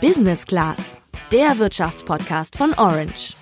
Business 0.00 0.46
Class, 0.46 0.98
der 1.30 1.58
Wirtschaftspodcast 1.58 2.56
von 2.56 2.72
Orange. 2.72 3.36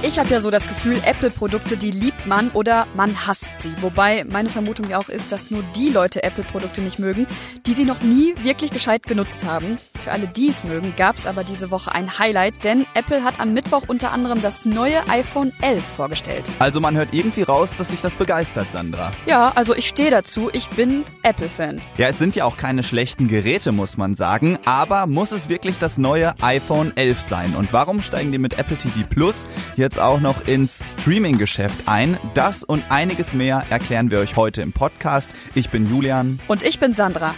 Ich 0.00 0.16
habe 0.16 0.30
ja 0.30 0.40
so 0.40 0.50
das 0.52 0.68
Gefühl, 0.68 1.00
Apple-Produkte, 1.04 1.76
die 1.76 1.90
liebt 1.90 2.24
man 2.24 2.50
oder 2.50 2.86
man 2.94 3.26
hasst 3.26 3.48
sie. 3.58 3.72
Wobei 3.80 4.24
meine 4.30 4.48
Vermutung 4.48 4.88
ja 4.88 4.98
auch 4.98 5.08
ist, 5.08 5.32
dass 5.32 5.50
nur 5.50 5.64
die 5.74 5.90
Leute 5.90 6.22
Apple-Produkte 6.22 6.80
nicht 6.80 7.00
mögen, 7.00 7.26
die 7.66 7.74
sie 7.74 7.84
noch 7.84 8.00
nie 8.00 8.34
wirklich 8.44 8.70
gescheit 8.70 9.02
genutzt 9.02 9.44
haben. 9.44 9.76
Für 10.02 10.12
alle, 10.12 10.28
die 10.28 10.48
es 10.48 10.64
mögen, 10.64 10.94
gab 10.96 11.16
es 11.16 11.26
aber 11.26 11.44
diese 11.44 11.70
Woche 11.70 11.92
ein 11.92 12.18
Highlight, 12.18 12.64
denn 12.64 12.86
Apple 12.94 13.24
hat 13.24 13.40
am 13.40 13.52
Mittwoch 13.52 13.82
unter 13.88 14.12
anderem 14.12 14.40
das 14.40 14.64
neue 14.64 15.06
iPhone 15.08 15.52
11 15.60 15.84
vorgestellt. 15.84 16.48
Also 16.58 16.80
man 16.80 16.96
hört 16.96 17.12
irgendwie 17.12 17.42
raus, 17.42 17.72
dass 17.76 17.88
sich 17.88 18.00
das 18.00 18.14
begeistert, 18.14 18.68
Sandra. 18.72 19.10
Ja, 19.26 19.52
also 19.54 19.74
ich 19.74 19.88
stehe 19.88 20.10
dazu, 20.10 20.48
ich 20.52 20.70
bin 20.70 21.04
Apple-Fan. 21.22 21.82
Ja, 21.96 22.08
es 22.08 22.18
sind 22.18 22.36
ja 22.36 22.44
auch 22.44 22.56
keine 22.56 22.82
schlechten 22.82 23.28
Geräte, 23.28 23.72
muss 23.72 23.96
man 23.96 24.14
sagen, 24.14 24.58
aber 24.64 25.06
muss 25.06 25.32
es 25.32 25.48
wirklich 25.48 25.78
das 25.78 25.98
neue 25.98 26.34
iPhone 26.40 26.96
11 26.96 27.20
sein? 27.20 27.54
Und 27.56 27.72
warum 27.72 28.00
steigen 28.00 28.32
die 28.32 28.38
mit 28.38 28.58
Apple 28.58 28.76
TV 28.76 29.00
Plus 29.08 29.48
jetzt 29.76 29.88
jetzt 29.88 29.98
auch 29.98 30.20
noch 30.20 30.46
ins 30.46 30.80
Streaming-Geschäft 31.00 31.88
ein. 31.88 32.18
Das 32.34 32.62
und 32.62 32.84
einiges 32.90 33.32
mehr 33.32 33.64
erklären 33.70 34.10
wir 34.10 34.20
euch 34.20 34.36
heute 34.36 34.60
im 34.60 34.72
Podcast. 34.72 35.30
Ich 35.54 35.70
bin 35.70 35.86
Julian. 35.86 36.38
Und 36.46 36.62
ich 36.62 36.78
bin 36.78 36.92
Sandra. 36.92 37.34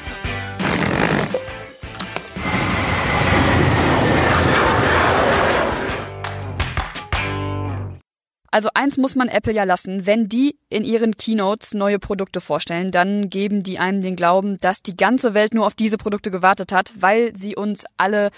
Also 8.53 8.69
eins 8.75 8.97
muss 8.97 9.15
man 9.15 9.29
Apple 9.29 9.53
ja 9.53 9.63
lassen, 9.63 10.07
wenn 10.07 10.29
die 10.29 10.59
in 10.71 10.83
ihren 10.85 11.17
Keynotes 11.17 11.73
neue 11.73 12.01
Produkte 12.01 12.41
vorstellen, 12.41 12.91
dann 12.91 13.31
geben 13.31 13.63
die 13.63 13.79
einem 13.79 14.01
den 14.01 14.17
Glauben, 14.17 14.59
dass 14.61 14.83
die 14.83 14.97
ganze 14.97 15.35
Welt 15.35 15.55
nur 15.55 15.67
auf 15.67 15.75
diese 15.75 15.99
Produkte 15.99 16.33
gewartet 16.33 16.73
hat, 16.73 16.93
weil 16.97 17.33
sie 17.37 17.55
uns 17.55 17.85
alle 17.97 18.31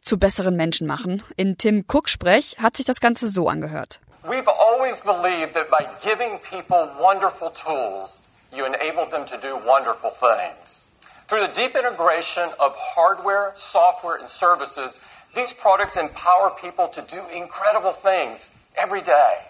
zu 0.00 0.18
besseren 0.18 0.56
Menschen 0.56 0.86
machen. 0.86 1.22
In 1.36 1.58
Tim 1.58 1.84
Cook 1.86 2.08
Sprech 2.08 2.56
hat 2.58 2.78
sich 2.78 2.86
das 2.86 3.00
Ganze 3.00 3.28
so 3.28 3.50
angehört. 3.50 4.00
We've 4.24 4.48
always 4.48 5.02
believed 5.02 5.52
that 5.52 5.70
by 5.70 5.86
giving 6.02 6.38
people 6.40 6.88
wonderful 6.98 7.50
tools, 7.52 8.20
you 8.56 8.64
enable 8.64 9.06
them 9.10 9.26
to 9.26 9.36
do 9.36 9.56
wonderful 9.66 10.10
things. 10.10 10.84
Through 11.28 11.42
the 11.42 11.52
deep 11.52 11.76
integration 11.76 12.44
of 12.58 12.74
hardware, 12.96 13.52
software, 13.56 14.18
and 14.18 14.28
services, 14.28 14.98
these 15.34 15.52
products 15.52 15.96
empower 15.96 16.50
people 16.50 16.88
to 16.88 17.02
do 17.02 17.20
incredible 17.34 17.92
things 17.92 18.50
every 18.74 19.02
day. 19.02 19.49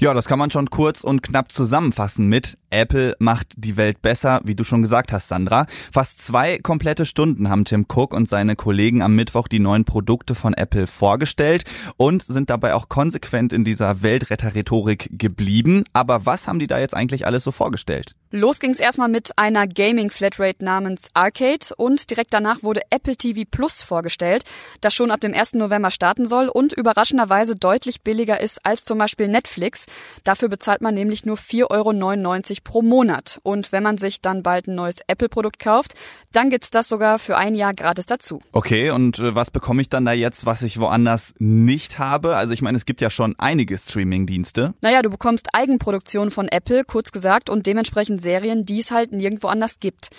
Ja, 0.00 0.14
das 0.14 0.26
kann 0.26 0.38
man 0.38 0.50
schon 0.50 0.70
kurz 0.70 1.04
und 1.04 1.22
knapp 1.22 1.52
zusammenfassen 1.52 2.26
mit 2.26 2.56
Apple 2.70 3.16
macht 3.18 3.48
die 3.56 3.76
Welt 3.76 4.00
besser, 4.00 4.40
wie 4.44 4.54
du 4.54 4.64
schon 4.64 4.80
gesagt 4.80 5.12
hast, 5.12 5.28
Sandra. 5.28 5.66
Fast 5.92 6.24
zwei 6.24 6.58
komplette 6.58 7.04
Stunden 7.04 7.50
haben 7.50 7.64
Tim 7.64 7.84
Cook 7.88 8.14
und 8.14 8.28
seine 8.28 8.56
Kollegen 8.56 9.02
am 9.02 9.14
Mittwoch 9.14 9.48
die 9.48 9.58
neuen 9.58 9.84
Produkte 9.84 10.34
von 10.34 10.54
Apple 10.54 10.86
vorgestellt 10.86 11.64
und 11.96 12.22
sind 12.22 12.48
dabei 12.48 12.74
auch 12.74 12.88
konsequent 12.88 13.52
in 13.52 13.64
dieser 13.64 14.02
Weltretter-Rhetorik 14.02 15.10
geblieben. 15.12 15.84
Aber 15.92 16.26
was 16.26 16.48
haben 16.48 16.60
die 16.60 16.66
da 16.66 16.78
jetzt 16.78 16.94
eigentlich 16.94 17.26
alles 17.26 17.44
so 17.44 17.50
vorgestellt? 17.50 18.14
Los 18.30 18.60
ging 18.60 18.70
es 18.70 18.78
erstmal 18.78 19.08
mit 19.08 19.36
einer 19.36 19.66
Gaming-Flatrate 19.66 20.64
namens 20.64 21.08
Arcade 21.14 21.74
und 21.76 22.10
direkt 22.10 22.32
danach 22.32 22.62
wurde 22.62 22.82
Apple 22.90 23.16
TV 23.16 23.42
Plus 23.50 23.82
vorgestellt, 23.82 24.44
das 24.80 24.94
schon 24.94 25.10
ab 25.10 25.20
dem 25.20 25.34
1. 25.34 25.54
November 25.54 25.90
starten 25.90 26.26
soll 26.26 26.48
und 26.48 26.72
überraschenderweise 26.72 27.56
deutlich 27.56 28.02
billiger 28.02 28.40
ist 28.40 28.64
als 28.64 28.84
zum 28.84 28.98
Beispiel 28.98 29.26
Netflix. 29.26 29.86
Dafür 30.24 30.48
bezahlt 30.48 30.80
man 30.80 30.94
nämlich 30.94 31.24
nur 31.24 31.36
4,99 31.36 31.70
Euro 31.70 32.60
pro 32.64 32.82
Monat. 32.82 33.40
Und 33.42 33.72
wenn 33.72 33.82
man 33.82 33.98
sich 33.98 34.20
dann 34.20 34.42
bald 34.42 34.66
ein 34.66 34.74
neues 34.74 35.00
Apple-Produkt 35.06 35.58
kauft, 35.58 35.94
dann 36.32 36.50
gibt's 36.50 36.70
das 36.70 36.88
sogar 36.88 37.18
für 37.18 37.36
ein 37.36 37.54
Jahr 37.54 37.74
gratis 37.74 38.06
dazu. 38.06 38.40
Okay, 38.52 38.90
und 38.90 39.18
äh, 39.18 39.34
was 39.34 39.50
bekomme 39.50 39.82
ich 39.82 39.88
dann 39.88 40.04
da 40.04 40.12
jetzt, 40.12 40.46
was 40.46 40.62
ich 40.62 40.78
woanders 40.78 41.34
nicht 41.38 41.98
habe? 41.98 42.36
Also 42.36 42.52
ich 42.52 42.62
meine, 42.62 42.76
es 42.76 42.86
gibt 42.86 43.00
ja 43.00 43.10
schon 43.10 43.34
einige 43.38 43.76
Streaming-Dienste. 43.76 44.74
Naja, 44.80 45.02
du 45.02 45.10
bekommst 45.10 45.48
Eigenproduktion 45.52 46.30
von 46.30 46.48
Apple, 46.48 46.84
kurz 46.84 47.12
gesagt, 47.12 47.50
und 47.50 47.66
dementsprechend 47.66 48.22
Serien, 48.22 48.64
die 48.64 48.80
es 48.80 48.90
halt 48.90 49.12
nirgendwo 49.12 49.48
anders 49.48 49.80
gibt. 49.80 50.10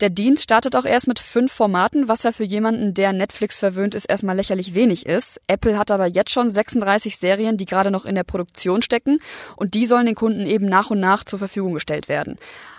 Der 0.00 0.10
Dienst 0.10 0.42
startet 0.42 0.76
auch 0.76 0.84
erst 0.84 1.08
mit 1.08 1.18
fünf 1.18 1.50
Formaten, 1.50 2.06
was 2.06 2.22
ja 2.22 2.32
für 2.32 2.44
jemanden, 2.44 2.92
der 2.92 3.14
Netflix 3.14 3.56
verwöhnt 3.56 3.94
ist, 3.94 4.04
erstmal 4.04 4.36
lächerlich 4.36 4.74
wenig 4.74 5.06
ist. 5.06 5.40
Apple 5.46 5.78
hat 5.78 5.90
aber 5.90 6.04
jetzt 6.04 6.30
schon 6.30 6.50
36 6.50 7.16
Serien, 7.16 7.56
die 7.56 7.64
gerade 7.64 7.90
noch 7.90 8.04
in 8.04 8.14
der 8.14 8.24
Produktion 8.24 8.82
stecken 8.82 9.20
und 9.56 9.72
die 9.72 9.86
sollen 9.86 10.04
den 10.04 10.14
Kunden 10.14 10.44
eben 10.44 10.66
nach 10.66 10.90
und 10.90 11.00
nach 11.00 11.24
zur 11.24 11.38
Verfügung 11.38 11.72
gestellt 11.72 12.10
werden. 12.10 12.36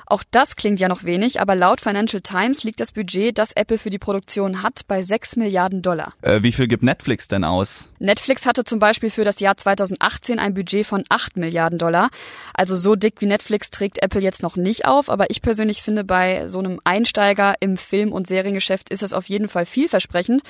Auch 0.09 0.23
das 0.31 0.55
klingt 0.55 0.79
ja 0.79 0.87
noch 0.87 1.03
wenig, 1.03 1.41
aber 1.41 1.53
laut 1.53 1.81
Financial 1.81 2.21
Times 2.21 2.63
liegt 2.63 2.79
das 2.79 2.93
Budget, 2.93 3.37
das 3.37 3.51
Apple 3.51 3.77
für 3.77 3.89
die 3.89 3.99
Produktion 3.99 4.63
hat, 4.63 4.87
bei 4.87 5.03
6 5.03 5.35
Milliarden 5.35 5.81
Dollar. 5.81 6.13
Äh, 6.21 6.43
wie 6.43 6.53
viel 6.53 6.69
gibt 6.69 6.81
Netflix 6.81 7.27
denn 7.27 7.43
aus? 7.43 7.91
Netflix 7.99 8.45
hatte 8.45 8.63
zum 8.63 8.79
Beispiel 8.79 9.09
für 9.09 9.25
das 9.25 9.41
Jahr 9.41 9.57
2018 9.57 10.39
ein 10.39 10.53
Budget 10.53 10.85
von 10.85 11.03
8 11.09 11.35
Milliarden 11.35 11.77
Dollar. 11.77 12.09
Also 12.53 12.77
so 12.77 12.95
dick 12.95 13.15
wie 13.19 13.25
Netflix 13.25 13.69
trägt 13.69 14.01
Apple 14.01 14.21
jetzt 14.21 14.43
noch 14.43 14.55
nicht 14.55 14.85
auf, 14.85 15.09
aber 15.09 15.29
ich 15.29 15.41
persönlich 15.41 15.81
finde, 15.81 16.05
bei 16.05 16.47
so 16.47 16.59
einem 16.59 16.79
Einsteiger 16.85 17.55
im 17.59 17.75
Film- 17.75 18.13
und 18.13 18.27
Seriengeschäft 18.27 18.89
ist 18.89 19.03
es 19.03 19.11
auf 19.11 19.27
jeden 19.27 19.49
Fall 19.49 19.65
vielversprechend. 19.65 20.41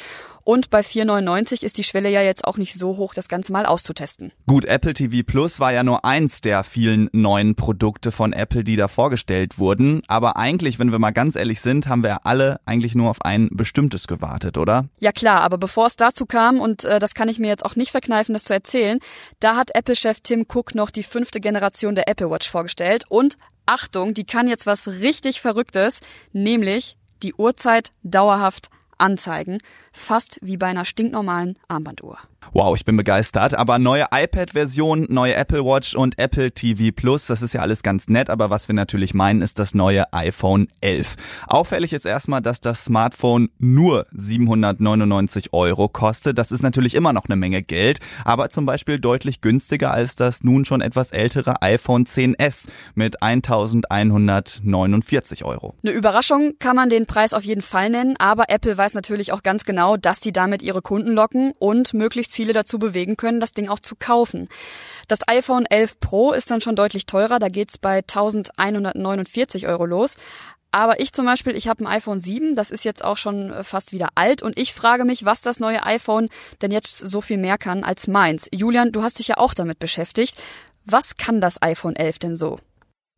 Und 0.47 0.69
bei 0.69 0.79
4,99 0.79 1.61
ist 1.61 1.77
die 1.77 1.83
Schwelle 1.83 2.09
ja 2.09 2.21
jetzt 2.21 2.45
auch 2.45 2.55
nicht 2.55 2.75
so 2.75 2.95
hoch, 2.95 3.13
das 3.13 3.27
Ganze 3.27 3.51
mal 3.51 3.65
auszutesten. 3.65 4.31
Gut, 4.45 4.63
Apple 4.63 4.93
TV 4.93 5.23
Plus 5.25 5.59
war 5.59 5.73
ja 5.73 5.83
nur 5.83 6.05
eins 6.05 6.39
der 6.39 6.63
vielen 6.63 7.09
neuen 7.11 7.55
Produkte 7.55 8.13
von 8.13 8.31
Apple, 8.31 8.63
die 8.63 8.77
da 8.77 8.87
vorgestellt 8.87 9.46
wurden. 9.57 10.01
Aber 10.07 10.37
eigentlich, 10.37 10.79
wenn 10.79 10.91
wir 10.91 10.99
mal 10.99 11.11
ganz 11.11 11.35
ehrlich 11.35 11.61
sind, 11.61 11.87
haben 11.87 12.03
wir 12.03 12.25
alle 12.25 12.59
eigentlich 12.65 12.95
nur 12.95 13.09
auf 13.09 13.21
ein 13.21 13.49
bestimmtes 13.51 14.07
gewartet, 14.07 14.57
oder? 14.57 14.85
Ja 14.99 15.11
klar, 15.11 15.41
aber 15.41 15.57
bevor 15.57 15.87
es 15.87 15.95
dazu 15.95 16.25
kam, 16.25 16.59
und 16.59 16.83
äh, 16.85 16.99
das 16.99 17.13
kann 17.13 17.29
ich 17.29 17.39
mir 17.39 17.47
jetzt 17.47 17.65
auch 17.65 17.75
nicht 17.75 17.91
verkneifen, 17.91 18.33
das 18.33 18.45
zu 18.45 18.53
erzählen, 18.53 18.99
da 19.39 19.55
hat 19.55 19.75
Apple-Chef 19.75 20.21
Tim 20.21 20.45
Cook 20.47 20.75
noch 20.75 20.89
die 20.89 21.03
fünfte 21.03 21.39
Generation 21.39 21.95
der 21.95 22.07
Apple 22.07 22.29
Watch 22.29 22.49
vorgestellt. 22.49 23.03
Und 23.09 23.37
Achtung, 23.65 24.13
die 24.13 24.25
kann 24.25 24.47
jetzt 24.47 24.65
was 24.65 24.87
richtig 24.87 25.41
Verrücktes, 25.41 25.99
nämlich 26.31 26.97
die 27.23 27.33
Uhrzeit 27.33 27.91
dauerhaft 28.03 28.69
anzeigen, 28.97 29.59
fast 29.93 30.39
wie 30.41 30.57
bei 30.57 30.67
einer 30.67 30.85
stinknormalen 30.85 31.57
Armbanduhr. 31.67 32.17
Wow, 32.53 32.75
ich 32.75 32.85
bin 32.85 32.97
begeistert. 32.97 33.53
Aber 33.53 33.79
neue 33.79 34.07
iPad-Version, 34.11 35.07
neue 35.09 35.35
Apple 35.35 35.63
Watch 35.63 35.95
und 35.95 36.17
Apple 36.17 36.51
TV 36.51 36.91
Plus, 36.95 37.27
das 37.27 37.41
ist 37.41 37.53
ja 37.53 37.61
alles 37.61 37.83
ganz 37.83 38.07
nett. 38.07 38.29
Aber 38.29 38.49
was 38.49 38.67
wir 38.67 38.75
natürlich 38.75 39.13
meinen, 39.13 39.41
ist 39.41 39.59
das 39.59 39.73
neue 39.73 40.11
iPhone 40.13 40.67
11. 40.81 41.15
Auffällig 41.47 41.93
ist 41.93 42.05
erstmal, 42.05 42.41
dass 42.41 42.61
das 42.61 42.85
Smartphone 42.85 43.49
nur 43.59 44.07
799 44.11 45.53
Euro 45.53 45.89
kostet. 45.89 46.37
Das 46.37 46.51
ist 46.51 46.63
natürlich 46.63 46.95
immer 46.95 47.13
noch 47.13 47.25
eine 47.25 47.35
Menge 47.35 47.63
Geld, 47.63 47.99
aber 48.23 48.49
zum 48.49 48.65
Beispiel 48.65 48.99
deutlich 48.99 49.41
günstiger 49.41 49.91
als 49.91 50.15
das 50.15 50.43
nun 50.43 50.65
schon 50.65 50.81
etwas 50.81 51.11
ältere 51.11 51.61
iPhone 51.61 52.05
10s 52.05 52.67
mit 52.95 53.21
1149 53.21 55.43
Euro. 55.43 55.75
Eine 55.83 55.93
Überraschung 55.93 56.53
kann 56.59 56.75
man 56.75 56.89
den 56.89 57.05
Preis 57.05 57.33
auf 57.33 57.43
jeden 57.43 57.61
Fall 57.61 57.89
nennen, 57.89 58.15
aber 58.17 58.45
Apple 58.49 58.77
weiß 58.77 58.93
natürlich 58.93 59.33
auch 59.33 59.43
ganz 59.43 59.65
genau, 59.65 59.97
dass 59.97 60.19
die 60.19 60.31
damit 60.31 60.63
ihre 60.63 60.81
Kunden 60.81 61.11
locken 61.11 61.53
und 61.59 61.93
möglichst 61.93 62.33
viele 62.37 62.53
dazu 62.53 62.77
bewegen 62.77 63.17
können, 63.17 63.39
das 63.39 63.51
Ding 63.51 63.67
auch 63.67 63.79
zu 63.79 63.95
kaufen. 63.95 64.47
Das 65.07 65.27
iPhone 65.27 65.65
11 65.65 65.99
Pro 65.99 66.33
ist 66.33 66.51
dann 66.51 66.61
schon 66.61 66.75
deutlich 66.75 67.07
teurer, 67.07 67.39
da 67.39 67.49
geht's 67.49 67.79
bei 67.79 67.97
1149 67.97 69.67
Euro 69.67 69.85
los. 69.85 70.17
Aber 70.71 70.99
ich 70.99 71.13
zum 71.13 71.25
Beispiel, 71.25 71.55
ich 71.55 71.67
habe 71.67 71.83
ein 71.83 71.87
iPhone 71.87 72.19
7, 72.19 72.53
das 72.53 72.69
ist 72.69 72.85
jetzt 72.85 73.03
auch 73.03 73.17
schon 73.17 73.51
äh, 73.51 73.63
fast 73.63 73.91
wieder 73.91 74.09
alt 74.13 74.43
und 74.43 74.59
ich 74.59 74.73
frage 74.73 75.03
mich, 75.05 75.25
was 75.25 75.41
das 75.41 75.59
neue 75.59 75.83
iPhone 75.83 76.29
denn 76.61 76.69
jetzt 76.69 76.99
so 76.99 77.21
viel 77.21 77.37
mehr 77.37 77.57
kann 77.57 77.83
als 77.83 78.07
meins. 78.07 78.47
Julian, 78.53 78.91
du 78.91 79.01
hast 79.01 79.17
dich 79.17 79.29
ja 79.29 79.37
auch 79.37 79.55
damit 79.55 79.79
beschäftigt. 79.79 80.37
Was 80.85 81.17
kann 81.17 81.41
das 81.41 81.59
iPhone 81.61 81.95
11 81.95 82.19
denn 82.19 82.37
so? 82.37 82.59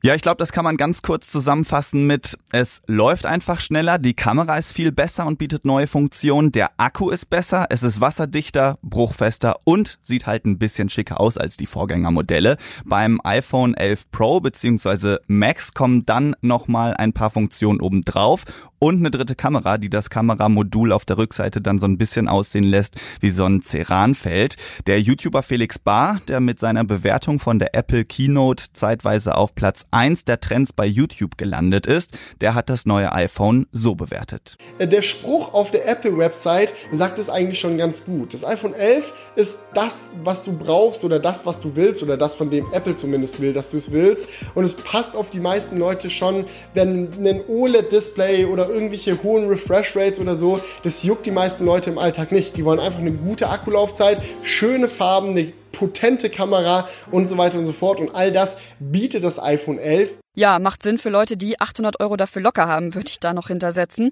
Ja, 0.01 0.15
ich 0.15 0.21
glaube, 0.21 0.37
das 0.37 0.53
kann 0.53 0.63
man 0.63 0.77
ganz 0.77 1.01
kurz 1.01 1.27
zusammenfassen 1.27 2.07
mit, 2.07 2.37
es 2.53 2.81
läuft 2.87 3.25
einfach 3.25 3.59
schneller, 3.59 3.97
die 3.97 4.13
Kamera 4.13 4.57
ist 4.57 4.71
viel 4.71 4.93
besser 4.93 5.27
und 5.27 5.37
bietet 5.37 5.65
neue 5.65 5.87
Funktionen, 5.87 6.53
der 6.53 6.71
Akku 6.77 7.09
ist 7.09 7.29
besser, 7.29 7.67
es 7.69 7.83
ist 7.83 7.99
wasserdichter, 7.99 8.79
bruchfester 8.81 9.57
und 9.65 9.99
sieht 10.01 10.25
halt 10.25 10.45
ein 10.45 10.57
bisschen 10.57 10.87
schicker 10.87 11.19
aus 11.19 11.37
als 11.37 11.57
die 11.57 11.65
Vorgängermodelle. 11.65 12.55
Beim 12.85 13.19
iPhone 13.25 13.73
11 13.73 14.09
Pro 14.09 14.39
bzw. 14.39 15.17
Max 15.27 15.73
kommen 15.73 16.05
dann 16.05 16.33
nochmal 16.39 16.93
ein 16.93 17.11
paar 17.11 17.29
Funktionen 17.29 17.81
obendrauf 17.81 18.45
und 18.79 18.99
eine 18.99 19.11
dritte 19.11 19.35
Kamera, 19.35 19.77
die 19.77 19.89
das 19.89 20.09
Kameramodul 20.09 20.91
auf 20.91 21.05
der 21.05 21.17
Rückseite 21.17 21.61
dann 21.61 21.77
so 21.77 21.85
ein 21.85 21.97
bisschen 21.97 22.27
aussehen 22.27 22.63
lässt 22.63 22.99
wie 23.19 23.29
so 23.29 23.45
ein 23.45 23.61
Ceranfeld. 23.61 24.55
Der 24.87 25.01
YouTuber 25.01 25.43
Felix 25.43 25.77
Bar, 25.77 26.21
der 26.27 26.39
mit 26.39 26.59
seiner 26.59 26.85
Bewertung 26.85 27.39
von 27.39 27.59
der 27.59 27.75
Apple 27.75 28.05
Keynote 28.05 28.67
zeitweise 28.73 29.35
auf 29.35 29.53
Platz 29.53 29.85
eins 29.91 30.25
der 30.25 30.39
Trends 30.39 30.73
bei 30.73 30.85
YouTube 30.85 31.37
gelandet 31.37 31.87
ist. 31.87 32.17
Der 32.41 32.53
hat 32.53 32.69
das 32.69 32.85
neue 32.85 33.11
iPhone 33.11 33.67
so 33.71 33.95
bewertet. 33.95 34.57
Der 34.79 35.01
Spruch 35.01 35.53
auf 35.53 35.71
der 35.71 35.87
Apple-Website 35.87 36.73
sagt 36.91 37.19
es 37.19 37.29
eigentlich 37.29 37.59
schon 37.59 37.77
ganz 37.77 38.05
gut. 38.05 38.33
Das 38.33 38.43
iPhone 38.43 38.73
11 38.73 39.13
ist 39.35 39.57
das, 39.73 40.11
was 40.23 40.43
du 40.43 40.57
brauchst 40.57 41.03
oder 41.03 41.19
das, 41.19 41.45
was 41.45 41.59
du 41.59 41.75
willst 41.75 42.03
oder 42.03 42.17
das, 42.17 42.35
von 42.35 42.49
dem 42.49 42.65
Apple 42.71 42.95
zumindest 42.95 43.39
will, 43.41 43.53
dass 43.53 43.69
du 43.69 43.77
es 43.77 43.91
willst. 43.91 44.27
Und 44.55 44.63
es 44.63 44.73
passt 44.73 45.15
auf 45.15 45.29
die 45.29 45.39
meisten 45.39 45.77
Leute 45.77 46.09
schon, 46.09 46.45
wenn 46.73 47.09
ein 47.25 47.41
OLED-Display 47.47 48.45
oder 48.45 48.69
irgendwelche 48.69 49.21
hohen 49.23 49.47
Refresh-Rates 49.47 50.19
oder 50.19 50.35
so, 50.35 50.59
das 50.83 51.03
juckt 51.03 51.25
die 51.25 51.31
meisten 51.31 51.65
Leute 51.65 51.89
im 51.89 51.97
Alltag 51.97 52.31
nicht. 52.31 52.57
Die 52.57 52.65
wollen 52.65 52.79
einfach 52.79 52.99
eine 52.99 53.11
gute 53.11 53.49
Akkulaufzeit, 53.49 54.21
schöne 54.43 54.89
Farben, 54.89 55.31
eine 55.31 55.53
potente 55.79 56.29
Kamera 56.29 56.87
und 57.11 57.25
so 57.27 57.37
weiter 57.37 57.57
und 57.57 57.65
so 57.65 57.71
fort. 57.71 57.99
Und 57.99 58.13
all 58.13 58.31
das 58.31 58.57
bietet 58.79 59.23
das 59.23 59.41
iPhone 59.41 59.79
11. 59.79 60.19
Ja, 60.39 60.57
macht 60.57 60.83
Sinn 60.83 60.97
für 60.97 61.09
Leute, 61.09 61.35
die 61.35 61.59
800 61.59 61.99
Euro 61.99 62.15
dafür 62.15 62.41
locker 62.41 62.65
haben, 62.65 62.95
würde 62.95 63.09
ich 63.09 63.19
da 63.19 63.33
noch 63.33 63.49
hintersetzen. 63.49 64.11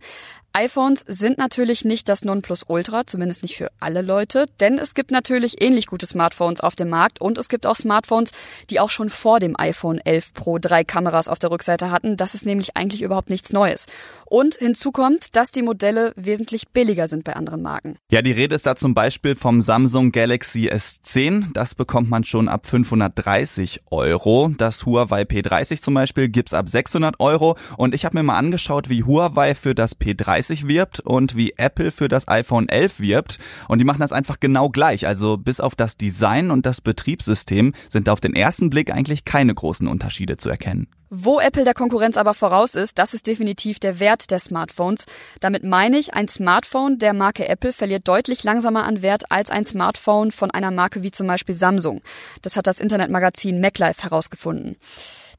iPhones 0.51 1.05
sind 1.07 1.37
natürlich 1.37 1.85
nicht 1.85 2.09
das 2.09 2.25
Nonplusultra, 2.25 3.07
zumindest 3.07 3.43
nicht 3.43 3.55
für 3.55 3.71
alle 3.79 4.01
Leute, 4.01 4.45
denn 4.59 4.77
es 4.77 4.93
gibt 4.93 5.11
natürlich 5.11 5.61
ähnlich 5.61 5.85
gute 5.85 6.05
Smartphones 6.05 6.59
auf 6.59 6.75
dem 6.75 6.89
Markt 6.89 7.21
und 7.21 7.37
es 7.37 7.47
gibt 7.47 7.65
auch 7.65 7.77
Smartphones, 7.77 8.31
die 8.69 8.81
auch 8.81 8.89
schon 8.89 9.09
vor 9.09 9.39
dem 9.39 9.57
iPhone 9.57 9.99
11 10.03 10.33
Pro 10.33 10.57
drei 10.57 10.83
Kameras 10.83 11.29
auf 11.29 11.39
der 11.39 11.49
Rückseite 11.49 11.91
hatten. 11.91 12.17
Das 12.17 12.33
ist 12.33 12.45
nämlich 12.45 12.75
eigentlich 12.75 13.03
überhaupt 13.03 13.29
nichts 13.29 13.53
Neues. 13.53 13.85
Und 14.25 14.55
hinzu 14.55 14.91
kommt, 14.91 15.37
dass 15.37 15.51
die 15.51 15.61
Modelle 15.61 16.11
wesentlich 16.17 16.67
billiger 16.67 17.07
sind 17.07 17.23
bei 17.23 17.37
anderen 17.37 17.61
Marken. 17.61 17.97
Ja, 18.11 18.21
die 18.21 18.33
Rede 18.33 18.55
ist 18.55 18.65
da 18.65 18.75
zum 18.75 18.93
Beispiel 18.93 19.35
vom 19.35 19.61
Samsung 19.61 20.11
Galaxy 20.11 20.69
S10. 20.69 21.53
Das 21.53 21.75
bekommt 21.75 22.09
man 22.09 22.25
schon 22.25 22.49
ab 22.49 22.65
530 22.65 23.79
Euro. 23.91 24.51
Das 24.57 24.85
Huawei 24.85 25.21
P30 25.21 25.81
zum 25.81 25.93
Beispiel 25.93 26.16
gibt's 26.25 26.53
ab 26.53 26.67
600 26.67 27.19
Euro. 27.19 27.57
Und 27.77 27.93
ich 27.93 28.05
habe 28.05 28.17
mir 28.17 28.23
mal 28.23 28.37
angeschaut, 28.37 28.89
wie 28.89 29.03
Huawei 29.03 29.55
für 29.55 29.75
das 29.75 29.99
P30 29.99 30.67
wirbt 30.67 30.99
und 30.99 31.35
wie 31.35 31.53
Apple 31.57 31.91
für 31.91 32.07
das 32.07 32.27
iPhone 32.27 32.67
11 32.69 32.99
wirbt. 32.99 33.39
Und 33.67 33.79
die 33.79 33.85
machen 33.85 34.01
das 34.01 34.11
einfach 34.11 34.39
genau 34.39 34.69
gleich. 34.69 35.07
Also 35.07 35.37
bis 35.37 35.59
auf 35.59 35.75
das 35.75 35.97
Design 35.97 36.51
und 36.51 36.65
das 36.65 36.81
Betriebssystem 36.81 37.73
sind 37.89 38.07
da 38.07 38.13
auf 38.13 38.21
den 38.21 38.35
ersten 38.35 38.69
Blick 38.69 38.91
eigentlich 38.91 39.23
keine 39.23 39.53
großen 39.53 39.87
Unterschiede 39.87 40.37
zu 40.37 40.49
erkennen. 40.49 40.87
Wo 41.09 41.39
Apple 41.39 41.63
der 41.63 41.73
Konkurrenz 41.73 42.17
aber 42.17 42.33
voraus 42.33 42.75
ist, 42.75 42.99
das 42.99 43.13
ist 43.13 43.27
definitiv 43.27 43.79
der 43.79 44.01
Wert 44.01 44.29
der 44.29 44.39
Smartphones. 44.39 45.05
Damit 45.39 45.63
meine 45.63 45.97
ich, 45.97 46.13
ein 46.13 46.27
Smartphone 46.27 46.99
der 46.99 47.13
Marke 47.13 47.47
Apple 47.47 47.71
verliert 47.71 48.05
deutlich 48.09 48.43
langsamer 48.43 48.83
an 48.83 49.01
Wert 49.01 49.31
als 49.31 49.49
ein 49.49 49.63
Smartphone 49.63 50.31
von 50.31 50.51
einer 50.51 50.71
Marke 50.71 51.03
wie 51.03 51.11
zum 51.11 51.27
Beispiel 51.27 51.55
Samsung. 51.55 52.01
Das 52.41 52.57
hat 52.57 52.67
das 52.67 52.81
Internetmagazin 52.81 53.61
MacLife 53.61 54.03
herausgefunden. 54.03 54.75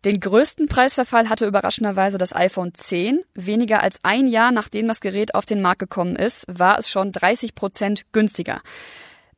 Den 0.05 0.21
größten 0.21 0.69
Preisverfall 0.69 1.29
hatte 1.29 1.45
überraschenderweise 1.47 2.19
das 2.19 2.35
iPhone 2.35 2.73
10. 2.73 3.21
Weniger 3.35 3.83
als 3.83 3.99
ein 4.05 4.29
Jahr 4.29 4.53
nachdem 4.53 4.87
das 4.87 5.01
Gerät 5.01 5.35
auf 5.35 5.45
den 5.45 5.61
Markt 5.61 5.81
gekommen 5.81 6.15
ist, 6.15 6.47
war 6.47 6.79
es 6.79 6.89
schon 6.89 7.11
30 7.11 7.57
Prozent 7.57 8.03
günstiger. 8.13 8.63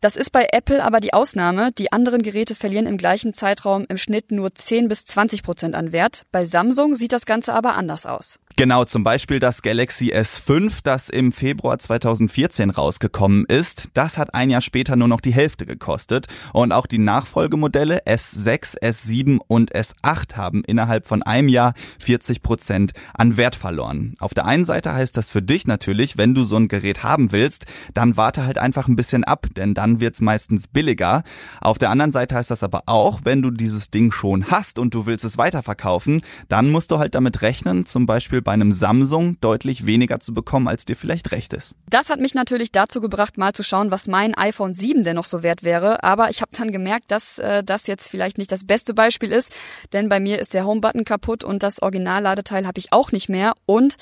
Das 0.03 0.17
ist 0.17 0.33
bei 0.33 0.49
Apple 0.53 0.83
aber 0.83 1.01
die 1.01 1.13
Ausnahme. 1.13 1.73
Die 1.73 1.93
anderen 1.93 2.23
Geräte 2.23 2.55
verlieren 2.55 2.87
im 2.87 2.97
gleichen 2.99 3.33
Zeitraum 3.35 3.85
im 3.89 3.97
Schnitt 3.97 4.33
nur 4.33 4.55
10 4.55 4.89
bis 4.89 5.05
20 5.05 5.43
Prozent 5.43 5.75
an 5.75 5.93
Wert. 5.93 6.25
Bei 6.33 6.45
Samsung 6.45 6.95
sieht 6.95 7.13
das 7.13 7.27
Ganze 7.27 7.53
aber 7.55 7.75
anders 7.75 8.07
aus. 8.07 8.39
Genau, 8.57 8.85
zum 8.85 9.05
Beispiel 9.05 9.39
das 9.39 9.63
Galaxy 9.63 10.13
S5, 10.13 10.81
das 10.83 11.09
im 11.09 11.33
Februar 11.33 11.79
2014 11.79 12.71
rausgekommen 12.71 13.47
ist. 13.47 13.89
Das 13.95 14.19
hat 14.19 14.35
ein 14.35 14.51
Jahr 14.51 14.61
später 14.61 14.97
nur 14.97 15.09
noch 15.09 15.23
die 15.23 15.33
Hälfte 15.33 15.65
gekostet. 15.65 16.27
Und 16.53 16.73
auch 16.73 16.87
die 16.87 16.99
Nachfolgemodelle 16.99 18.05
S6, 18.07 18.83
S7 18.83 19.39
und 19.47 19.75
S8 19.75 20.37
haben 20.37 20.63
innerhalb 20.65 21.07
von 21.07 21.23
einem 21.23 21.49
Jahr 21.49 21.73
40 22.01 22.43
Prozent 22.43 22.93
an 23.15 23.39
Wert 23.39 23.55
verloren. 23.55 24.15
Auf 24.19 24.35
der 24.35 24.45
einen 24.45 24.67
Seite 24.67 24.93
heißt 24.93 25.17
das 25.17 25.31
für 25.31 25.41
dich 25.41 25.67
natürlich, 25.67 26.19
wenn 26.19 26.35
du 26.35 26.45
so 26.45 26.57
ein 26.57 26.69
Gerät 26.69 27.03
haben 27.03 27.33
willst, 27.33 27.65
dann 27.95 28.19
warte 28.19 28.45
halt 28.45 28.59
einfach 28.59 28.89
ein 28.89 28.97
bisschen 28.97 29.25
ab, 29.25 29.47
denn 29.57 29.73
dann 29.73 30.01
wird's 30.01 30.21
meistens 30.21 30.69
billiger. 30.69 31.23
Auf 31.63 31.79
der 31.79 31.89
anderen 31.89 32.13
Seite 32.13 32.35
heißt 32.35 32.51
das 32.51 32.63
aber 32.63 32.83
auch, 32.87 33.21
wenn 33.25 33.41
du 33.41 33.51
dieses 33.51 33.91
Ding 33.91 34.13
schon 34.13 34.51
hast 34.51 34.79
und 34.79 34.93
du 34.93 35.07
willst 35.07 35.25
es 35.25 35.39
weiterverkaufen, 35.39 36.21
dann 36.49 36.71
musst 36.71 36.91
du 36.91 36.99
halt 36.99 37.15
damit 37.15 37.41
rechnen, 37.41 37.87
zum 37.87 38.05
Beispiel 38.05 38.43
bei 38.51 38.55
einem 38.55 38.73
Samsung 38.73 39.41
deutlich 39.41 39.87
weniger 39.87 40.19
zu 40.19 40.35
bekommen, 40.35 40.67
als 40.67 40.85
dir 40.85 40.97
vielleicht 40.97 41.31
recht 41.31 41.53
ist. 41.53 41.77
Das 41.89 42.11
hat 42.11 42.19
mich 42.19 42.35
natürlich 42.35 42.73
dazu 42.73 43.01
gebracht, 43.01 43.39
mal 43.39 43.53
zu 43.53 43.63
schauen, 43.63 43.93
was 43.93 44.09
mein 44.09 44.35
iPhone 44.35 44.75
7 44.75 45.05
denn 45.05 45.15
noch 45.15 45.25
so 45.25 45.45
wert 45.45 45.63
wäre. 45.63 46.03
Aber 46.03 46.31
ich 46.31 46.43
habe 46.43 46.51
dann 46.59 46.73
gemerkt, 46.73 47.13
dass 47.13 47.39
äh, 47.39 47.63
das 47.63 47.87
jetzt 47.87 48.09
vielleicht 48.09 48.39
nicht 48.39 48.51
das 48.51 48.67
beste 48.67 48.93
Beispiel 48.93 49.31
ist, 49.31 49.53
denn 49.93 50.09
bei 50.09 50.19
mir 50.19 50.41
ist 50.41 50.53
der 50.53 50.67
Homebutton 50.67 51.05
kaputt 51.05 51.45
und 51.45 51.63
das 51.63 51.81
Originalladeteil 51.81 52.67
habe 52.67 52.81
ich 52.81 52.93
auch 52.93 53.13
nicht 53.13 53.29
mehr. 53.29 53.55
Und 53.67 53.95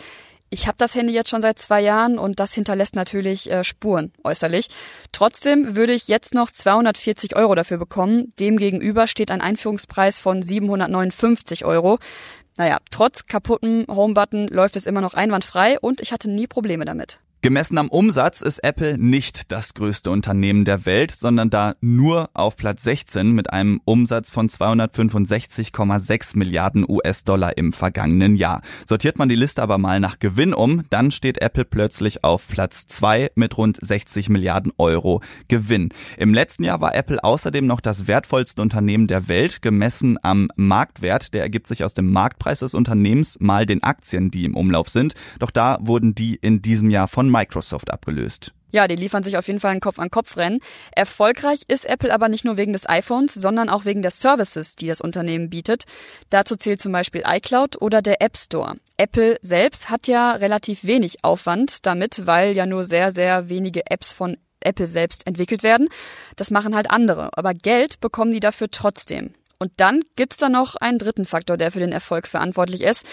ich 0.51 0.67
habe 0.67 0.77
das 0.79 0.95
Handy 0.95 1.13
jetzt 1.13 1.31
schon 1.31 1.43
seit 1.43 1.59
zwei 1.59 1.81
Jahren 1.81 2.19
und 2.19 2.41
das 2.41 2.55
hinterlässt 2.55 2.97
natürlich 2.97 3.51
äh, 3.51 3.65
Spuren 3.65 4.13
äußerlich. 4.25 4.69
Trotzdem 5.13 5.77
würde 5.77 5.93
ich 5.93 6.09
jetzt 6.09 6.35
noch 6.35 6.51
240 6.51 7.37
Euro 7.37 7.55
dafür 7.55 7.79
bekommen. 7.79 8.33
Demgegenüber 8.39 9.07
steht 9.07 9.31
ein 9.31 9.41
Einführungspreis 9.41 10.19
von 10.19 10.43
759 10.43 11.65
Euro. 11.65 11.99
Naja, 12.57 12.79
trotz 12.91 13.27
kaputtem 13.27 13.87
Homebutton 13.89 14.49
läuft 14.49 14.77
es 14.77 14.87
immer 14.87 15.01
noch 15.01 15.15
einwandfrei 15.15 15.79
und 15.79 16.01
ich 16.01 16.13
hatte 16.13 16.31
nie 16.31 16.47
Probleme 16.47 16.85
damit. 16.85 17.21
Gemessen 17.41 17.79
am 17.79 17.89
Umsatz 17.89 18.41
ist 18.41 18.65
Apple 18.65 18.99
nicht 18.99 19.53
das 19.53 19.73
größte 19.75 20.11
Unternehmen 20.11 20.65
der 20.65 20.87
Welt, 20.87 21.13
sondern 21.13 21.51
da 21.51 21.75
nur 21.81 22.31
auf 22.35 22.57
Platz 22.57 22.83
16 22.83 23.31
mit 23.31 23.53
einem 23.53 23.81
Umsatz 23.85 24.33
von 24.33 24.49
265,6 24.49 26.37
Milliarden 26.37 26.85
US-Dollar 26.89 27.57
im 27.57 27.73
vergangenen 27.73 28.35
Jahr. 28.35 28.61
Sortiert 28.87 29.21
man 29.21 29.29
die 29.29 29.37
Liste 29.37 29.63
aber 29.63 29.79
mal 29.79 30.01
nach 30.01 30.19
Gewinn 30.19 30.53
um, 30.53 30.83
dann 30.91 31.13
steht 31.13 31.41
Apple 31.41 31.65
plötzlich 31.65 32.25
auf 32.25 32.49
Platz 32.49 32.89
2 32.89 33.31
mit 33.37 33.57
rund 33.57 33.79
60 33.81 34.31
Milliarden 34.31 34.73
Euro 34.77 35.23
Gewinn. 35.47 35.91
Im 36.17 36.35
letzten 36.35 36.65
Jahr 36.65 36.81
war 36.81 36.97
Apple 36.97 37.23
außerdem 37.23 37.65
noch 37.65 37.81
das 37.81 38.09
wertvollste 38.09 38.61
Unternehmen 38.61 39.07
der 39.07 39.29
Welt, 39.29 39.63
gemessen 39.63 40.19
am 40.25 40.49
Marktwert. 40.57 41.33
Der 41.35 41.43
ergibt 41.43 41.69
sich 41.69 41.85
aus 41.85 41.95
dem 41.95 42.11
Marktpreis 42.11 42.59
des 42.59 42.75
Unternehmens 42.75 43.39
mal 43.39 43.65
den 43.65 43.85
Aktien, 43.85 44.33
die 44.33 44.45
im 44.45 44.57
Umlauf 44.57 44.89
sind. 44.89 45.15
Doch 45.39 45.53
da 45.53 45.79
wurden 45.81 46.17
die 46.17 46.35
in 46.35 46.63
diesem 46.63 46.91
Jahr 46.91 47.07
von 47.07 47.28
Microsoft 47.31 47.91
abgelöst. 47.91 48.53
Ja, 48.71 48.87
die 48.87 48.97
liefern 48.97 49.23
sich 49.23 49.39
auf 49.39 49.47
jeden 49.47 49.61
Fall 49.61 49.73
ein 49.73 49.81
Kopf-an-Kopf-Rennen. 49.81 50.61
Erfolgreich 50.95 51.63
ist 51.69 51.87
Apple 51.87 52.13
aber 52.13 52.29
nicht 52.29 52.45
nur 52.45 52.59
wegen 52.59 52.75
des 52.75 52.89
iPhones, 52.89 53.33
sondern 53.33 53.71
auch 53.71 53.87
wegen 53.87 54.03
der 54.03 54.11
Services, 54.11 54.77
die 54.77 54.89
das 54.89 55.01
Unternehmen 55.01 55.49
bietet. 55.49 55.85
Dazu 56.29 56.55
zählt 56.57 56.83
zum 56.83 56.93
Beispiel 56.93 57.23
iCloud 57.27 57.81
oder 57.81 58.03
der 58.03 58.21
App 58.21 58.37
Store. 58.37 58.77
Apple 58.99 59.39
selbst 59.41 59.89
hat 59.89 60.07
ja 60.07 60.33
relativ 60.33 60.85
wenig 60.85 61.25
Aufwand 61.25 61.87
damit, 61.87 62.27
weil 62.27 62.55
ja 62.55 62.67
nur 62.67 62.85
sehr, 62.85 63.11
sehr 63.11 63.49
wenige 63.49 63.91
Apps 63.91 64.13
von 64.13 64.37
Apple 64.61 64.87
selbst 64.87 65.27
entwickelt 65.27 65.63
werden. 65.63 65.89
Das 66.37 66.51
machen 66.51 66.75
halt 66.75 66.91
andere. 66.91 67.31
Aber 67.39 67.55
Geld 67.55 68.01
bekommen 68.01 68.33
die 68.33 68.41
dafür 68.41 68.71
trotzdem. 68.71 69.33
Und 69.61 69.73
dann 69.77 70.01
gibt's 70.15 70.37
da 70.37 70.49
noch 70.49 70.77
einen 70.77 70.99
dritten 70.99 71.25
Faktor, 71.25 71.57
der 71.57 71.73
für 71.73 71.81
den 71.81 71.91
Erfolg 71.91 72.29
verantwortlich 72.29 72.83
ist. 72.83 73.05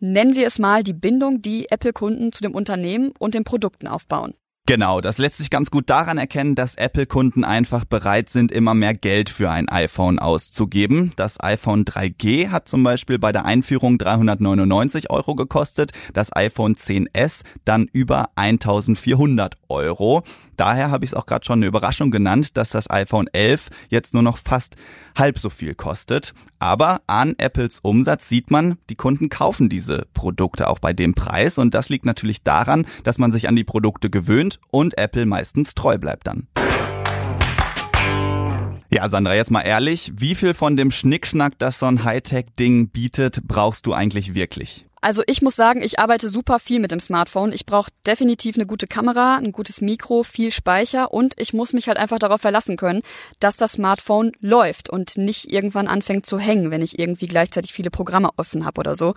Nennen 0.00 0.34
wir 0.34 0.46
es 0.46 0.58
mal 0.58 0.82
die 0.82 0.92
Bindung, 0.92 1.40
die 1.40 1.70
Apple-Kunden 1.70 2.30
zu 2.30 2.42
dem 2.42 2.54
Unternehmen 2.54 3.12
und 3.18 3.34
den 3.34 3.44
Produkten 3.44 3.86
aufbauen. 3.86 4.34
Genau, 4.66 5.02
das 5.02 5.18
lässt 5.18 5.36
sich 5.36 5.50
ganz 5.50 5.70
gut 5.70 5.90
daran 5.90 6.16
erkennen, 6.16 6.54
dass 6.54 6.76
Apple-Kunden 6.76 7.44
einfach 7.44 7.84
bereit 7.84 8.30
sind, 8.30 8.50
immer 8.50 8.72
mehr 8.72 8.94
Geld 8.94 9.28
für 9.28 9.50
ein 9.50 9.68
iPhone 9.68 10.18
auszugeben. 10.18 11.12
Das 11.16 11.38
iPhone 11.42 11.84
3G 11.84 12.48
hat 12.48 12.66
zum 12.66 12.82
Beispiel 12.82 13.18
bei 13.18 13.30
der 13.30 13.44
Einführung 13.44 13.98
399 13.98 15.10
Euro 15.10 15.34
gekostet, 15.34 15.92
das 16.14 16.34
iPhone 16.34 16.76
10s 16.76 17.44
dann 17.66 17.88
über 17.92 18.30
1400 18.36 19.56
Euro. 19.68 20.22
Daher 20.56 20.90
habe 20.90 21.04
ich 21.04 21.10
es 21.10 21.14
auch 21.14 21.26
gerade 21.26 21.44
schon 21.44 21.58
eine 21.60 21.66
Überraschung 21.66 22.10
genannt, 22.10 22.56
dass 22.56 22.70
das 22.70 22.90
iPhone 22.90 23.28
11 23.32 23.70
jetzt 23.88 24.14
nur 24.14 24.22
noch 24.22 24.38
fast 24.38 24.76
halb 25.16 25.38
so 25.38 25.50
viel 25.50 25.74
kostet. 25.74 26.34
Aber 26.58 27.02
an 27.06 27.34
Apples 27.38 27.80
Umsatz 27.80 28.28
sieht 28.28 28.50
man, 28.50 28.78
die 28.90 28.96
Kunden 28.96 29.28
kaufen 29.28 29.68
diese 29.68 30.06
Produkte 30.14 30.68
auch 30.68 30.78
bei 30.78 30.92
dem 30.92 31.14
Preis. 31.14 31.58
Und 31.58 31.74
das 31.74 31.88
liegt 31.88 32.06
natürlich 32.06 32.42
daran, 32.42 32.86
dass 33.02 33.18
man 33.18 33.32
sich 33.32 33.48
an 33.48 33.56
die 33.56 33.64
Produkte 33.64 34.10
gewöhnt 34.10 34.60
und 34.70 34.98
Apple 34.98 35.26
meistens 35.26 35.74
treu 35.74 35.98
bleibt 35.98 36.26
dann. 36.26 36.48
Ja, 38.90 39.08
Sandra, 39.08 39.34
jetzt 39.34 39.50
mal 39.50 39.62
ehrlich, 39.62 40.12
wie 40.14 40.36
viel 40.36 40.54
von 40.54 40.76
dem 40.76 40.92
Schnickschnack, 40.92 41.58
das 41.58 41.80
so 41.80 41.86
ein 41.86 42.04
Hightech-Ding 42.04 42.90
bietet, 42.90 43.42
brauchst 43.42 43.86
du 43.86 43.92
eigentlich 43.92 44.34
wirklich? 44.34 44.86
Also 45.04 45.22
ich 45.26 45.42
muss 45.42 45.54
sagen, 45.54 45.82
ich 45.82 45.98
arbeite 45.98 46.30
super 46.30 46.58
viel 46.58 46.80
mit 46.80 46.90
dem 46.90 46.98
Smartphone. 46.98 47.52
Ich 47.52 47.66
brauche 47.66 47.90
definitiv 48.06 48.56
eine 48.56 48.64
gute 48.64 48.86
Kamera, 48.86 49.36
ein 49.36 49.52
gutes 49.52 49.82
Mikro, 49.82 50.22
viel 50.22 50.50
Speicher 50.50 51.12
und 51.12 51.34
ich 51.36 51.52
muss 51.52 51.74
mich 51.74 51.88
halt 51.88 51.98
einfach 51.98 52.18
darauf 52.18 52.40
verlassen 52.40 52.78
können, 52.78 53.02
dass 53.38 53.56
das 53.56 53.72
Smartphone 53.72 54.32
läuft 54.40 54.88
und 54.88 55.18
nicht 55.18 55.52
irgendwann 55.52 55.88
anfängt 55.88 56.24
zu 56.24 56.38
hängen, 56.38 56.70
wenn 56.70 56.80
ich 56.80 56.98
irgendwie 56.98 57.26
gleichzeitig 57.26 57.74
viele 57.74 57.90
Programme 57.90 58.30
offen 58.38 58.64
habe 58.64 58.80
oder 58.80 58.94
so. 58.94 59.12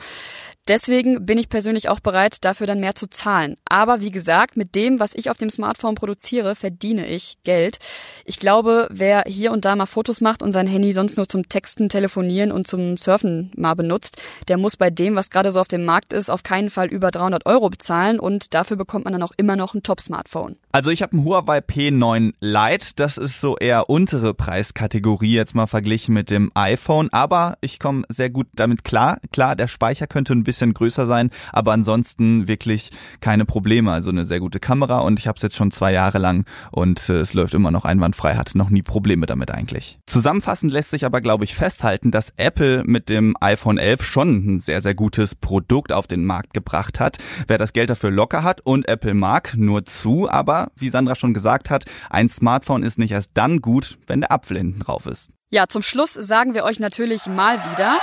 Deswegen 0.67 1.25
bin 1.25 1.37
ich 1.37 1.47
persönlich 1.47 1.87
auch 1.87 2.01
bereit, 2.01 2.43
dafür 2.43 2.67
dann 2.67 2.81
mehr 2.81 2.93
zu 2.93 3.07
zahlen. 3.07 3.55
Aber 3.65 4.01
wie 4.01 4.11
gesagt, 4.11 4.57
mit 4.57 4.75
dem, 4.75 4.99
was 4.99 5.15
ich 5.15 5.29
auf 5.29 5.37
dem 5.37 5.49
Smartphone 5.49 5.95
produziere, 5.95 6.55
verdiene 6.55 7.07
ich 7.07 7.37
Geld. 7.43 7.79
Ich 8.25 8.37
glaube, 8.37 8.87
wer 8.91 9.23
hier 9.25 9.53
und 9.53 9.63
da 9.63 9.75
mal 9.75 9.85
Fotos 9.85 10.19
macht 10.19 10.43
und 10.43 10.51
sein 10.51 10.67
Handy 10.67 10.91
sonst 10.91 11.15
nur 11.15 11.29
zum 11.29 11.47
Texten, 11.47 11.87
Telefonieren 11.87 12.51
und 12.51 12.67
zum 12.67 12.97
Surfen 12.97 13.51
mal 13.55 13.75
benutzt, 13.75 14.21
der 14.49 14.57
muss 14.57 14.75
bei 14.75 14.89
dem, 14.89 15.15
was 15.15 15.29
gerade 15.29 15.51
so 15.51 15.61
auf 15.61 15.69
dem 15.69 15.85
Markt 15.85 16.11
ist, 16.11 16.29
auf 16.29 16.43
keinen 16.43 16.69
Fall 16.69 16.87
über 16.87 17.11
300 17.11 17.45
Euro 17.45 17.69
bezahlen 17.69 18.19
und 18.19 18.53
dafür 18.53 18.75
bekommt 18.75 19.05
man 19.05 19.13
dann 19.13 19.23
auch 19.23 19.33
immer 19.37 19.55
noch 19.55 19.73
ein 19.73 19.83
Top-Smartphone. 19.83 20.57
Also 20.73 20.91
ich 20.91 21.01
habe 21.01 21.15
ein 21.15 21.23
Huawei 21.23 21.59
P9 21.59 22.33
Lite, 22.39 22.87
das 22.95 23.17
ist 23.17 23.39
so 23.39 23.57
eher 23.57 23.89
untere 23.89 24.33
Preiskategorie 24.33 25.33
jetzt 25.33 25.55
mal 25.55 25.67
verglichen 25.67 26.13
mit 26.13 26.29
dem 26.29 26.51
iPhone, 26.55 27.09
aber 27.11 27.57
ich 27.61 27.79
komme 27.79 28.03
sehr 28.09 28.29
gut 28.29 28.47
damit 28.53 28.83
klar. 28.83 29.17
Klar, 29.31 29.55
der 29.55 29.67
Speicher 29.67 30.07
könnte 30.07 30.33
ein 30.33 30.43
bisschen 30.57 30.73
größer 30.73 31.05
sein, 31.05 31.29
aber 31.53 31.73
ansonsten 31.73 32.47
wirklich 32.47 32.89
keine 33.21 33.45
Probleme. 33.45 33.91
Also 33.91 34.09
eine 34.09 34.25
sehr 34.25 34.39
gute 34.39 34.59
Kamera 34.59 34.99
und 34.99 35.19
ich 35.19 35.27
habe 35.27 35.35
es 35.35 35.43
jetzt 35.43 35.55
schon 35.55 35.71
zwei 35.71 35.93
Jahre 35.93 36.17
lang 36.17 36.45
und 36.71 37.09
äh, 37.09 37.19
es 37.19 37.33
läuft 37.33 37.53
immer 37.53 37.69
noch 37.69 37.85
einwandfrei, 37.85 38.35
hatte 38.35 38.57
noch 38.57 38.69
nie 38.71 38.81
Probleme 38.81 39.27
damit 39.27 39.51
eigentlich. 39.51 39.99
Zusammenfassend 40.07 40.71
lässt 40.71 40.89
sich 40.89 41.05
aber, 41.05 41.21
glaube 41.21 41.43
ich, 41.43 41.53
festhalten, 41.53 42.11
dass 42.11 42.33
Apple 42.37 42.83
mit 42.85 43.09
dem 43.09 43.35
iPhone 43.39 43.77
11 43.77 44.03
schon 44.03 44.55
ein 44.55 44.59
sehr, 44.59 44.81
sehr 44.81 44.95
gutes 44.95 45.35
Produkt 45.35 45.91
auf 45.91 46.07
den 46.07 46.25
Markt 46.25 46.53
gebracht 46.53 46.99
hat. 46.99 47.17
Wer 47.47 47.57
das 47.57 47.73
Geld 47.73 47.89
dafür 47.89 48.09
locker 48.09 48.43
hat 48.43 48.61
und 48.61 48.87
Apple 48.87 49.13
mag, 49.13 49.53
nur 49.55 49.85
zu, 49.85 50.27
aber 50.29 50.71
wie 50.75 50.89
Sandra 50.89 51.15
schon 51.15 51.33
gesagt 51.33 51.69
hat, 51.69 51.85
ein 52.09 52.29
Smartphone 52.29 52.83
ist 52.83 52.97
nicht 52.97 53.11
erst 53.11 53.31
dann 53.35 53.61
gut, 53.61 53.99
wenn 54.07 54.21
der 54.21 54.31
Apfel 54.31 54.57
hinten 54.57 54.79
drauf 54.79 55.05
ist. 55.05 55.31
Ja, 55.49 55.67
zum 55.67 55.81
Schluss 55.81 56.13
sagen 56.13 56.55
wir 56.55 56.63
euch 56.63 56.79
natürlich 56.79 57.27
mal 57.27 57.57
wieder. 57.71 57.99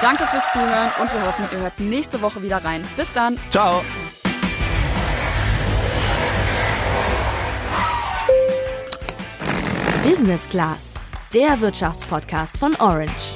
Danke 0.00 0.26
fürs 0.26 0.44
Zuhören 0.52 0.90
und 1.00 1.12
wir 1.12 1.26
hoffen, 1.26 1.44
ihr 1.52 1.58
hört 1.58 1.80
nächste 1.80 2.20
Woche 2.20 2.42
wieder 2.42 2.62
rein. 2.62 2.86
Bis 2.96 3.12
dann. 3.12 3.38
Ciao. 3.50 3.82
Business 10.02 10.48
Class, 10.48 10.94
der 11.34 11.60
Wirtschaftspodcast 11.60 12.56
von 12.58 12.74
Orange. 12.76 13.35